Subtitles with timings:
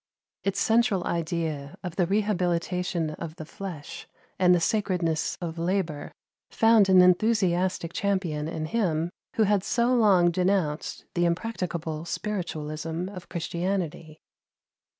[0.43, 4.07] Its central idea of the rehabilitation of the flesh,
[4.39, 6.11] and the sacredness of labor,
[6.49, 13.29] found an enthusiastic champion in him who had so long denounced the impracticable spiritualism of
[13.29, 14.19] Christianity.